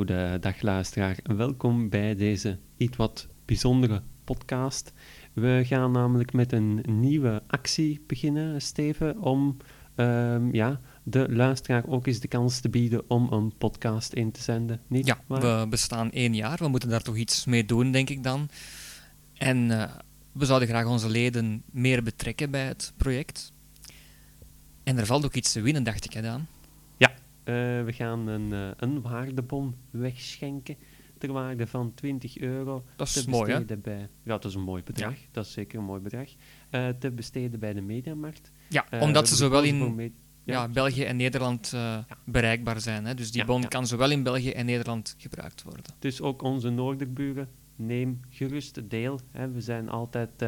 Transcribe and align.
Goedendag 0.00 0.62
luisteraar, 0.62 1.16
welkom 1.22 1.88
bij 1.88 2.16
deze 2.16 2.58
iets 2.76 2.96
wat 2.96 3.28
bijzondere 3.44 4.02
podcast. 4.24 4.92
We 5.32 5.62
gaan 5.64 5.92
namelijk 5.92 6.32
met 6.32 6.52
een 6.52 6.82
nieuwe 6.86 7.42
actie 7.46 8.04
beginnen, 8.06 8.62
Steven, 8.62 9.18
om 9.18 9.56
ehm, 9.94 10.54
ja, 10.54 10.80
de 11.02 11.32
luisteraar 11.32 11.86
ook 11.86 12.06
eens 12.06 12.20
de 12.20 12.28
kans 12.28 12.60
te 12.60 12.68
bieden 12.68 13.10
om 13.10 13.32
een 13.32 13.52
podcast 13.58 14.12
in 14.12 14.32
te 14.32 14.42
zenden. 14.42 14.80
Niet 14.86 15.06
Ja, 15.06 15.20
waar? 15.26 15.40
we 15.40 15.66
bestaan 15.68 16.12
één 16.12 16.34
jaar. 16.34 16.58
We 16.58 16.68
moeten 16.68 16.88
daar 16.88 17.02
toch 17.02 17.16
iets 17.16 17.44
mee 17.44 17.64
doen, 17.64 17.90
denk 17.92 18.10
ik 18.10 18.22
dan. 18.22 18.48
En 19.34 19.70
eh, 19.70 19.90
we 20.32 20.44
zouden 20.44 20.68
graag 20.68 20.86
onze 20.86 21.08
leden 21.08 21.62
meer 21.70 22.02
betrekken 22.02 22.50
bij 22.50 22.66
het 22.66 22.92
project. 22.96 23.52
En 24.82 24.98
er 24.98 25.06
valt 25.06 25.24
ook 25.24 25.34
iets 25.34 25.52
te 25.52 25.60
winnen, 25.60 25.82
dacht 25.84 26.04
ik, 26.04 26.12
hè, 26.12 26.22
Daan? 26.22 26.46
Eh, 27.44 27.54
we 27.84 27.92
gaan 27.92 28.26
een, 28.26 28.52
eh, 28.52 28.70
een 28.76 29.00
waardebon 29.00 29.74
wegschenken 29.90 30.76
ter 31.18 31.32
waarde 31.32 31.66
van 31.66 31.94
20 31.94 32.38
euro. 32.38 32.84
Dat 32.96 33.06
is 33.06 33.24
te 33.24 33.30
mooi, 33.30 33.52
hè? 33.52 33.76
bij... 33.76 33.98
Ja, 33.98 34.08
dat 34.22 34.44
is 34.44 34.54
een 34.54 34.62
mooi 34.62 34.82
bedrag. 34.82 35.14
Dat 35.30 35.44
is 35.44 35.52
zeker 35.52 35.78
een 35.78 35.84
mooi 35.84 36.00
bedrag. 36.00 36.28
Eh, 36.70 36.88
te 36.88 37.10
besteden 37.10 37.60
bij 37.60 37.72
de 37.72 37.80
Mediamarkt. 37.80 38.52
Ja, 38.68 38.86
omdat 39.00 39.28
ze 39.28 39.34
zowel 39.34 39.62
in 39.62 40.14
ja, 40.44 40.68
België 40.68 41.04
en 41.04 41.16
Nederland 41.16 41.74
bereikbaar 42.24 42.80
zijn. 42.80 43.04
Hè? 43.06 43.14
Dus 43.14 43.32
die 43.32 43.44
bon 43.44 43.68
kan 43.68 43.86
zowel 43.86 44.10
in 44.10 44.22
België 44.22 44.50
en 44.50 44.66
Nederland 44.66 45.14
gebruikt 45.18 45.62
worden. 45.62 45.84
Dus 45.98 46.20
ook 46.20 46.42
onze 46.42 46.70
Noorderburen, 46.70 47.48
neem 47.76 48.20
gerust 48.28 48.90
deel. 48.90 49.20
Hè. 49.30 49.50
We 49.50 49.60
zijn 49.60 49.88
altijd 49.88 50.44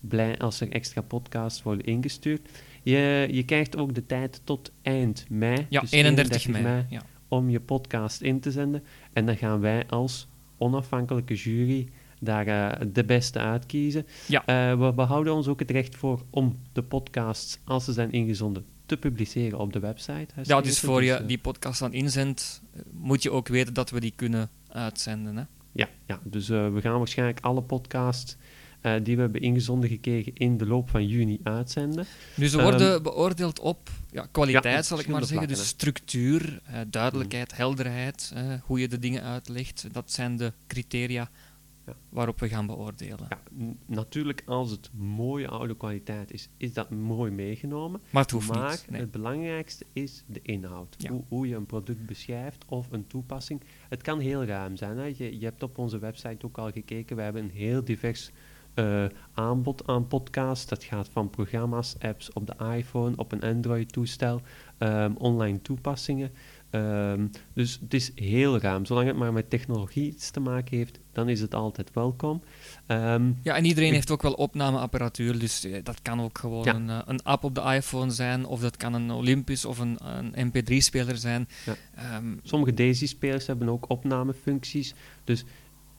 blij 0.00 0.38
als 0.38 0.60
er 0.60 0.72
extra 0.72 1.02
podcasts 1.02 1.62
worden 1.62 1.86
ingestuurd. 1.86 2.48
Je, 2.82 3.28
je 3.30 3.44
krijgt 3.44 3.76
ook 3.76 3.94
de 3.94 4.06
tijd 4.06 4.40
tot 4.44 4.72
eind 4.82 5.26
mei, 5.28 5.66
Ja, 5.68 5.80
dus 5.80 5.90
31 5.90 6.48
mei. 6.48 6.86
Ja. 6.88 7.02
om 7.28 7.50
je 7.50 7.60
podcast 7.60 8.20
in 8.20 8.40
te 8.40 8.50
zenden. 8.50 8.84
En 9.12 9.26
dan 9.26 9.36
gaan 9.36 9.60
wij 9.60 9.86
als 9.86 10.28
onafhankelijke 10.58 11.34
jury 11.34 11.88
daar 12.20 12.46
eh, 12.46 12.86
de 12.92 13.04
beste 13.04 13.38
uitkiezen. 13.38 14.06
Ja. 14.26 14.46
Eh, 14.46 14.78
we 14.78 14.92
behouden 14.92 15.34
ons 15.34 15.48
ook 15.48 15.58
het 15.58 15.70
recht 15.70 15.96
voor 15.96 16.22
om 16.30 16.58
de 16.72 16.82
podcasts, 16.82 17.58
als 17.64 17.84
ze 17.84 17.92
zijn 17.92 18.12
ingezonden, 18.12 18.64
te 18.86 18.96
publiceren 18.96 19.58
op 19.58 19.72
de 19.72 19.78
website. 19.78 20.26
ja, 20.42 20.60
dus 20.60 20.80
voor 20.80 21.04
je 21.04 21.14
eh, 21.14 21.26
die 21.26 21.38
podcast 21.38 21.80
dan 21.80 21.92
inzendt, 21.92 22.62
moet 22.90 23.22
je 23.22 23.30
ook 23.30 23.48
weten 23.48 23.74
dat 23.74 23.90
we 23.90 24.00
die 24.00 24.12
kunnen 24.16 24.50
uitzenden. 24.68 25.36
Hè? 25.36 25.42
Ja, 25.72 25.88
ja 26.06 26.20
dus 26.24 26.48
we 26.48 26.78
gaan 26.80 26.98
waarschijnlijk 26.98 27.40
alle 27.40 27.62
podcasts 27.62 28.36
eh, 28.80 28.94
die 29.02 29.14
we 29.16 29.22
hebben 29.22 29.40
ingezonden 29.40 29.88
gekregen 29.88 30.34
in 30.34 30.56
de 30.58 30.66
loop 30.66 30.90
van 30.90 31.06
juni 31.06 31.40
uitzenden. 31.42 32.06
Nu, 32.36 32.48
ze 32.48 32.56
Ehm, 32.58 32.70
worden 32.70 33.02
beoordeeld 33.02 33.60
op 33.60 33.90
ja, 34.10 34.26
kwaliteit, 34.30 34.74
Ja, 34.74 34.82
zal 34.82 34.98
ik 34.98 35.08
maar 35.08 35.24
zeggen. 35.24 35.48
Dus 35.48 35.66
structuur, 35.66 36.60
eh, 36.64 36.80
duidelijkheid, 36.88 37.56
helderheid, 37.56 38.32
eh, 38.34 38.54
hoe 38.64 38.80
je 38.80 38.88
de 38.88 38.98
dingen 38.98 39.22
uitlegt. 39.22 39.86
Dat 39.92 40.10
zijn 40.12 40.36
de 40.36 40.52
criteria 40.66 41.30
Ja. 41.86 41.96
waarop 42.08 42.40
we 42.40 42.48
gaan 42.48 42.66
beoordelen. 42.66 43.28
Natuurlijk, 43.86 44.42
als 44.46 44.70
het 44.70 44.90
mooie 44.92 45.48
oude 45.48 45.76
kwaliteit 45.76 46.32
is, 46.32 46.48
is 46.56 46.72
dat 46.72 46.90
mooi 46.90 47.30
meegenomen. 47.30 48.00
Maar 48.10 48.22
het 48.22 48.30
hoeft 48.30 48.48
maar 48.48 48.70
niet. 48.70 48.86
Nee. 48.90 49.00
het 49.00 49.10
belangrijkste 49.10 49.84
is 49.92 50.24
de 50.26 50.40
inhoud. 50.42 50.94
Ja. 50.98 51.10
Hoe, 51.10 51.22
hoe 51.28 51.48
je 51.48 51.54
een 51.56 51.66
product 51.66 52.06
beschrijft 52.06 52.64
of 52.66 52.86
een 52.90 53.06
toepassing. 53.06 53.60
Het 53.88 54.02
kan 54.02 54.18
heel 54.20 54.44
ruim 54.44 54.76
zijn. 54.76 54.96
Hè? 54.98 55.04
Je, 55.04 55.38
je 55.38 55.44
hebt 55.44 55.62
op 55.62 55.78
onze 55.78 55.98
website 55.98 56.46
ook 56.46 56.58
al 56.58 56.70
gekeken. 56.70 57.16
We 57.16 57.22
hebben 57.22 57.42
een 57.42 57.50
heel 57.50 57.84
divers 57.84 58.30
eh, 58.74 59.04
aanbod 59.34 59.86
aan 59.86 60.06
podcasts. 60.06 60.66
Dat 60.66 60.84
gaat 60.84 61.08
van 61.12 61.30
programma's, 61.30 61.94
apps 62.00 62.32
op 62.32 62.46
de 62.46 62.74
iPhone, 62.76 63.16
op 63.16 63.32
een 63.32 63.40
Android-toestel, 63.42 64.40
ehm, 64.78 65.12
online 65.18 65.62
toepassingen. 65.62 66.30
Ehm, 66.70 67.26
dus 67.52 67.78
het 67.80 67.94
is 67.94 68.10
heel 68.14 68.58
ruim. 68.58 68.84
Zolang 68.84 69.06
het 69.06 69.16
maar 69.16 69.32
met 69.32 69.50
technologie 69.50 70.06
iets 70.06 70.30
te 70.30 70.40
maken 70.40 70.76
heeft, 70.76 70.98
dan 71.12 71.28
is 71.28 71.40
het 71.40 71.54
altijd 71.54 71.90
welkom. 71.92 72.42
Ehm, 72.86 73.30
Ja, 73.42 73.54
en 73.56 73.64
iedereen 73.64 73.92
heeft 73.92 74.10
ook 74.10 74.22
wel 74.22 74.32
opnameapparatuur, 74.32 75.38
dus 75.38 75.64
eh, 75.64 75.84
dat 75.84 76.02
kan 76.02 76.20
ook 76.20 76.38
gewoon 76.38 76.64
Ja. 76.64 76.74
een, 76.74 76.90
eh, 76.90 76.98
een 77.06 77.22
app 77.22 77.44
op 77.44 77.54
de 77.54 77.60
iPhone 77.60 78.10
zijn, 78.10 78.46
of 78.46 78.60
dat 78.60 78.76
kan 78.76 78.94
een 78.94 79.10
Olympus 79.10 79.64
of 79.64 79.78
een, 79.78 79.98
een 80.34 80.46
MP3-speler 80.46 81.16
zijn. 81.16 81.48
Ja. 81.66 81.74
Sommige 82.42 82.74
Daisy-spelers 82.74 83.46
hebben 83.46 83.68
ook 83.68 83.88
opnamefuncties. 83.88 84.94
Dus 85.24 85.44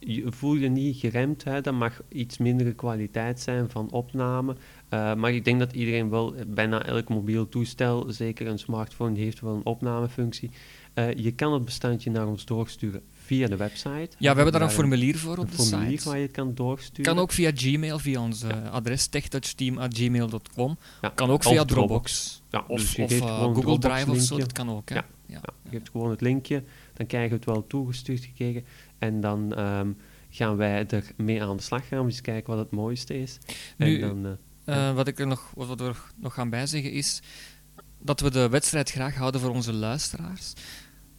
je 0.06 0.32
voel 0.32 0.54
je 0.54 0.70
niet 0.70 0.98
geremd. 0.98 1.44
Hè. 1.44 1.62
Dat 1.62 1.74
mag 1.74 2.02
iets 2.10 2.38
mindere 2.38 2.74
kwaliteit 2.74 3.40
zijn 3.40 3.70
van 3.70 3.92
opname. 3.92 4.56
Eh, 4.90 5.14
maar 5.14 5.34
ik 5.34 5.46
denk 5.46 5.60
dat 5.60 5.74
iedereen 5.74 6.10
wel, 6.10 6.36
eh, 6.36 6.46
bijna 6.48 6.86
elk 6.86 7.10
mobiel 7.10 7.50
toestel, 7.50 8.06
zeker 8.08 8.48
een 8.48 8.60
smartphone, 8.60 9.14
die 9.14 9.24
heeft 9.24 9.40
wel 9.40 9.56
een 9.56 9.66
opnamefunctie. 9.66 10.52
Eh, 10.94 11.14
je 11.14 11.32
kan 11.32 11.54
het 11.54 11.66
bestandje 11.66 12.12
naar 12.12 12.28
ons 12.28 12.46
doorsturen 12.46 13.02
via 13.12 13.48
de 13.48 13.56
website. 13.56 14.10
ja, 14.18 14.30
we 14.30 14.36
hebben 14.36 14.52
daar 14.52 14.62
een 14.62 14.70
formulier 14.70 15.18
voor 15.18 15.34
een 15.34 15.40
op 15.40 15.52
de 15.52 15.64
formulier 15.64 15.98
site. 15.98 16.10
waar 16.10 16.18
je 16.18 16.24
het 16.24 16.32
kan 16.32 16.54
doorsturen. 16.54 17.14
Kan 17.14 17.20
ook 17.20 17.32
via 17.32 17.52
Gmail, 17.56 18.00
via 18.00 18.22
ons 18.22 18.44
adres 18.72 19.08
techtouchteam.gmail.com. 19.08 20.78
Ja. 21.02 21.10
Kan 21.10 21.30
ook 21.30 21.46
Of 21.46 21.52
via 21.52 21.66
Dropbox. 21.66 22.42
Ja, 22.50 22.64
Of, 22.68 22.94
dus 22.94 22.98
of 22.98 23.12
een 23.12 23.56
Google 23.56 23.78
Drive 23.78 24.12
of 24.12 24.20
zo, 24.20 24.38
dat 24.38 24.52
kan 24.52 24.70
ook. 24.70 24.90
Hè? 24.90 24.96
Ja. 24.96 25.06
Ja. 25.32 25.42
Je 25.64 25.70
geeft 25.70 25.90
gewoon 25.90 26.10
het 26.10 26.22
linkje, 26.22 26.64
dan 26.94 27.08
krijgen 27.08 27.30
we 27.30 27.36
het 27.36 27.46
wel 27.46 27.68
toegestuurd 27.68 28.26
gekregen. 28.26 28.66
En 29.00 29.22
dan 29.22 29.56
ehm, 29.56 29.92
gaan 30.30 30.56
wij 30.56 30.88
er 30.88 31.12
mee 31.18 31.44
aan 31.44 31.58
de 31.58 31.64
slag 31.64 31.88
gaan. 31.88 32.06
Dus 32.06 32.22
kijken 32.22 32.50
wat 32.56 32.64
het 32.64 32.72
mooiste 32.72 33.22
is. 33.22 33.38
Nu, 33.78 34.02
en 34.02 34.08
dan, 34.08 34.26
eh, 34.26 34.32
Eh, 34.66 34.96
wat 34.96 35.08
ik 35.08 35.20
er 35.20 35.28
nog, 35.28 35.52
wat 35.56 35.80
we 35.80 35.86
er 35.86 36.02
nog 36.16 36.34
gaan 36.34 36.50
bijzeggen 36.50 36.92
is 36.92 37.22
dat 38.00 38.20
we 38.20 38.32
de 38.32 38.50
wedstrijd 38.50 38.92
graag 38.92 39.16
houden 39.16 39.42
voor 39.42 39.50
onze 39.50 39.74
luisteraars. 39.74 40.54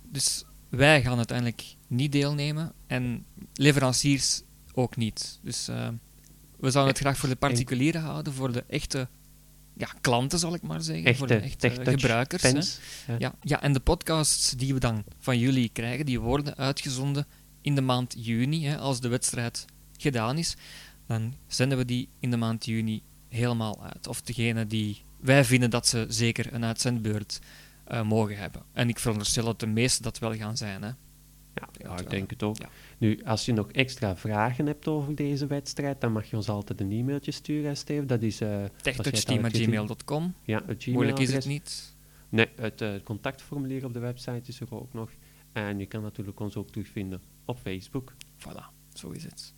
Dus 0.02 0.44
wij 0.68 1.02
gaan 1.02 1.16
uiteindelijk 1.16 1.76
niet 1.86 2.12
deelnemen 2.12 2.72
en 2.86 3.24
leveranciers 3.54 4.42
ook 4.74 4.96
niet. 4.96 5.38
Dus 5.42 5.68
eh, 5.68 5.88
we 6.58 6.70
zouden 6.70 6.92
het 6.92 7.02
graag 7.02 7.18
voor 7.18 7.28
de 7.28 7.36
particulieren 7.36 8.00
houden, 8.02 8.32
voor 8.32 8.52
de 8.52 8.64
echte 8.68 9.08
ja, 9.76 9.88
klanten, 10.00 10.38
zal 10.38 10.54
ik 10.54 10.62
maar 10.62 10.82
zeggen. 10.82 11.14
voor 11.16 11.26
de 11.26 11.34
echte 11.34 11.46
echte 11.46 11.56
TechTouch 11.58 12.00
gebruikers. 12.00 12.42
hè. 12.42 12.50
fans. 12.50 12.78
Ja. 13.06 13.16
Ja, 13.18 13.34
ja, 13.40 13.62
en 13.62 13.72
de 13.72 13.80
podcasts 13.80 14.50
die 14.50 14.74
we 14.74 14.80
dan 14.80 15.04
van 15.18 15.38
jullie 15.38 15.68
krijgen, 15.68 16.06
die 16.06 16.20
worden 16.20 16.56
uitgezonden 16.56 17.26
in 17.60 17.74
de 17.74 17.80
maand 17.80 18.14
juni. 18.18 18.66
Hè, 18.66 18.78
als 18.78 19.00
de 19.00 19.08
wedstrijd 19.08 19.64
gedaan 19.96 20.38
is, 20.38 20.56
dan 21.06 21.34
zenden 21.46 21.78
we 21.78 21.84
die 21.84 22.08
in 22.20 22.30
de 22.30 22.36
maand 22.36 22.64
juni 22.64 23.02
helemaal 23.28 23.84
uit. 23.84 24.06
Of 24.06 24.22
degene 24.22 24.66
die 24.66 25.02
wij 25.20 25.44
vinden 25.44 25.70
dat 25.70 25.86
ze 25.86 26.06
zeker 26.08 26.52
een 26.52 26.64
uitzendbeurt 26.64 27.40
eh, 27.84 28.02
mogen 28.02 28.36
hebben. 28.36 28.62
En 28.72 28.88
ik 28.88 28.98
veronderstel 28.98 29.44
dat 29.44 29.60
de 29.60 29.66
meeste 29.66 30.02
dat 30.02 30.18
wel 30.18 30.34
gaan 30.34 30.56
zijn. 30.56 30.82
Hè. 30.82 30.90
Ja, 31.96 32.04
ik 32.04 32.10
denk 32.10 32.30
het 32.30 32.42
ook. 32.42 32.58
Ja. 32.58 32.68
Nu, 32.98 33.20
als 33.24 33.44
je 33.44 33.52
nog 33.52 33.70
extra 33.70 34.16
vragen 34.16 34.66
hebt 34.66 34.88
over 34.88 35.14
deze 35.14 35.46
wedstrijd, 35.46 36.00
dan 36.00 36.12
mag 36.12 36.30
je 36.30 36.36
ons 36.36 36.48
altijd 36.48 36.80
een 36.80 36.92
e-mailtje 36.92 37.30
sturen, 37.30 37.76
Steve. 37.76 38.06
Dat 38.06 38.22
is... 38.22 38.40
Techtouchteam.gmail.com. 38.82 40.34
ja, 40.44 40.62
het 40.66 40.86
Moeilijk 40.86 41.18
is 41.18 41.32
het 41.32 41.46
niet. 41.46 41.92
Nee, 42.32 42.48
het 42.56 42.80
eh, 42.80 42.90
contactformulier 43.04 43.84
op 43.84 43.92
de 43.92 43.98
website 43.98 44.42
is 44.46 44.60
er 44.60 44.74
ook 44.74 44.92
nog. 44.92 45.10
En 45.52 45.78
je 45.78 45.86
kan 45.86 46.02
natuurlijk 46.02 46.40
ons 46.40 46.56
ook 46.56 46.70
terugvinden 46.70 47.22
op 47.44 47.58
Facebook. 47.58 48.12
Voilà, 48.38 48.94
zo 48.94 49.10
is 49.10 49.24
het. 49.24 49.54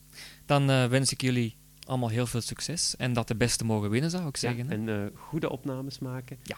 Dan 0.47 0.71
eh, 0.71 0.87
wens 0.87 1.13
ik 1.13 1.21
jullie 1.21 1.57
allemaal 1.87 2.09
heel 2.09 2.27
veel 2.27 2.41
succes. 2.41 2.97
En 2.97 3.13
dat 3.13 3.29
de 3.29 3.37
beste 3.37 3.65
mogen 3.65 3.91
winnen, 3.91 4.11
zou 4.11 4.29
ik 4.29 4.37
zeggen. 4.37 4.65
Ja, 4.65 4.71
en 4.71 4.89
eh, 4.89 5.19
goede 5.21 5.51
opnames 5.51 5.99
maken. 5.99 6.39
Ja. 6.43 6.57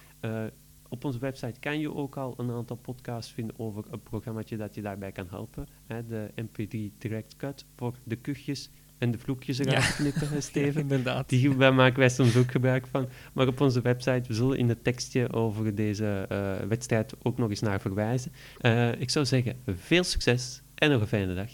Op 0.88 1.04
onze 1.04 1.18
website 1.18 1.60
kan 1.60 1.78
je 1.80 1.94
ook 1.94 2.16
al 2.16 2.34
een 2.36 2.50
aantal 2.50 2.76
podcasts 2.76 3.32
vinden 3.32 3.58
over 3.58 3.84
een 3.90 4.02
programmaatje 4.02 4.56
dat 4.56 4.74
je 4.74 4.82
daarbij 4.82 5.12
kan 5.12 5.26
helpen. 5.30 5.66
Hè, 5.86 6.06
de 6.06 6.30
MP3 6.42 6.98
Direct 6.98 7.36
Cut 7.36 7.64
voor 7.76 7.94
de 8.04 8.16
kuchjes 8.16 8.70
en 8.98 9.10
de 9.10 9.18
vloekjes 9.18 9.58
eruit 9.58 9.84
Ja. 9.84 9.90
knippen, 9.94 10.42
Steven. 10.42 10.80
inderdaad. 10.80 11.28
Die 11.28 11.56
daar 11.56 11.74
maken 11.74 11.98
wij 11.98 12.08
soms 12.08 12.36
ook 12.36 12.50
gebruik 12.50 12.86
van. 12.86 13.08
Maar 13.32 13.46
op 13.46 13.60
onze 13.60 13.80
website, 13.80 14.28
we 14.28 14.34
zullen 14.34 14.58
in 14.58 14.68
het 14.68 14.84
tekstje 14.84 15.32
over 15.32 15.74
deze 15.74 16.26
eh, 16.28 16.54
wedstrijd 16.68 17.14
ook 17.22 17.38
nog 17.38 17.50
eens 17.50 17.60
naar 17.60 17.80
verwijzen. 17.80 18.32
Eh, 18.60 19.00
ik 19.00 19.10
zou 19.10 19.24
zeggen, 19.26 19.56
veel 19.66 20.04
succes 20.04 20.62
en 20.74 20.90
nog 20.90 21.00
een 21.00 21.06
fijne 21.06 21.34
dag. 21.34 21.50